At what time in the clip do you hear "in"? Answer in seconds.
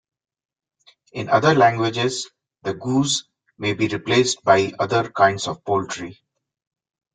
1.13-1.29